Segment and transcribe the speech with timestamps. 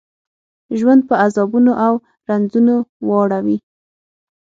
[0.79, 1.93] ژوند په عذابونو او
[2.27, 2.75] رنځونو
[3.07, 3.57] واړوي.